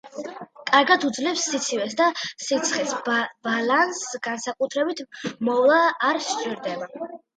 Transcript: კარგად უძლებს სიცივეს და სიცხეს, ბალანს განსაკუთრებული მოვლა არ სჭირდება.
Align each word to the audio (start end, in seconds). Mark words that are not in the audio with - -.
კარგად 0.69 1.03
უძლებს 1.09 1.43
სიცივეს 1.49 1.93
და 1.99 2.07
სიცხეს, 2.45 2.95
ბალანს 3.49 4.01
განსაკუთრებული 4.29 5.07
მოვლა 5.51 5.81
არ 6.11 6.23
სჭირდება. 6.31 6.91